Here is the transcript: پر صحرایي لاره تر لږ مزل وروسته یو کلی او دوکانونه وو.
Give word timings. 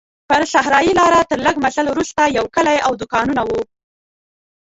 پر 0.29 0.41
صحرایي 0.53 0.91
لاره 0.99 1.21
تر 1.29 1.39
لږ 1.45 1.55
مزل 1.63 1.85
وروسته 1.89 2.21
یو 2.37 2.45
کلی 2.55 2.77
او 2.85 2.91
دوکانونه 3.01 3.41
وو. 3.47 3.61